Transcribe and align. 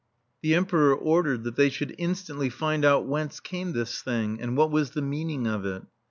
The 0.41 0.55
Emperor 0.55 0.95
ordered 0.95 1.43
that 1.43 1.57
they 1.57 1.69
should 1.69 1.93
instantly 1.99 2.49
find 2.49 2.83
out 2.83 3.05
whence 3.05 3.39
came 3.39 3.73
this 3.73 4.01
thing, 4.01 4.41
and 4.41 4.57
what 4.57 4.71
was 4.71 4.89
the 4.89 5.03
meaning 5.03 5.45
of 5.45 5.63
it. 5.63 5.83